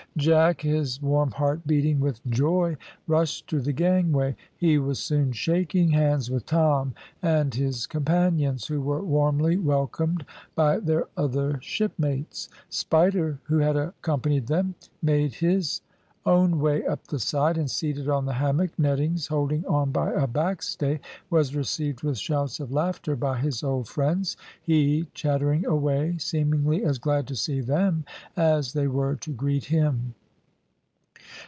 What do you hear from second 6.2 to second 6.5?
with